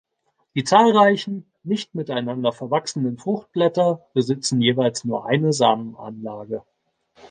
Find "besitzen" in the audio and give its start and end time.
4.15-4.59